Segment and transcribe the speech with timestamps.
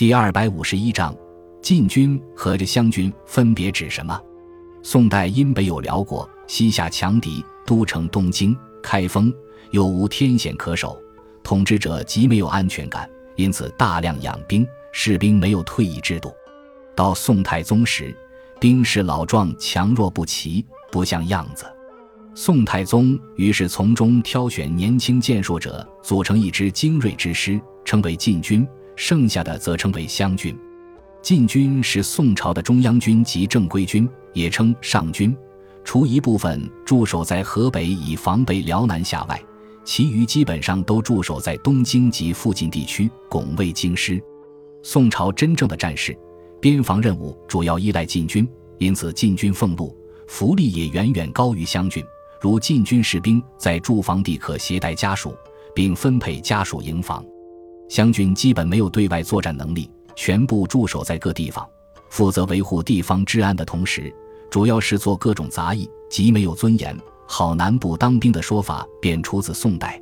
[0.00, 1.14] 第二百五十一章，
[1.60, 4.18] 禁军和这湘军分别指什么？
[4.82, 9.30] 宋代因北有辽国，西夏强敌，都城东京、开封，
[9.72, 10.98] 又无天险可守，
[11.42, 16.32] 统治者极没有安全感，因此大量养兵，士兵没有退役制度。
[16.96, 18.16] 到宋太宗时，
[18.58, 21.66] 兵士老壮强弱不齐，不像样子。
[22.34, 28.64] 宋太宗于是从中挑选年轻健硕者，组成一支精锐之师，称为禁军；
[29.00, 30.54] 剩下的则称为湘军。
[31.22, 35.34] 禁军是宋朝的中央军及正规军，也称上军。
[35.82, 39.42] 除一部分驻守在河北以防备辽南下外，
[39.86, 44.22] 其余基本上都驻守在东京及附近地区，拱卫京师。
[44.82, 46.14] 宋朝真正的战事，
[46.60, 49.96] 边防任务主要依赖禁军，因此禁军俸禄、
[50.28, 52.04] 福利也远远高于湘军。
[52.38, 55.34] 如禁军士兵在驻防地可携带家属，
[55.74, 57.24] 并分配家属营房。
[57.90, 61.68] 湘军基本没有对外作战能力，全部驻守在各地方，
[62.08, 64.14] 负责维护地方治安的同时，
[64.48, 66.96] 主要是做各种杂役，极没有尊严。
[67.26, 70.00] 好男不当兵的说法便出自宋代。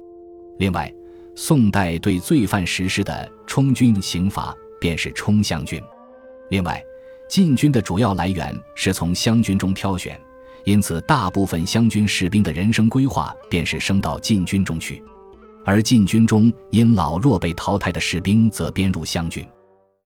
[0.58, 0.92] 另外，
[1.34, 5.82] 宋代对罪犯实施的充军刑罚便是充湘军。
[6.50, 6.82] 另外，
[7.26, 10.20] 禁军的主要来源是从湘军中挑选。
[10.64, 15.02] 因此，大部分湘军士兵的人生规划便是升到禁军中去，
[15.69, 19.47] 而禁军中因老弱被淘汰的士兵则编入湘军。